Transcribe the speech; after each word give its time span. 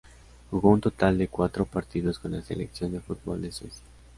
Jugó 0.49 0.69
un 0.71 0.81
total 0.81 1.15
de 1.19 1.27
cuatro 1.27 1.63
partidos 1.65 2.17
con 2.17 2.31
la 2.31 2.41
selección 2.41 2.91
de 2.91 3.01
fútbol 3.01 3.43
de 3.43 3.51
Suecia. 3.51 3.85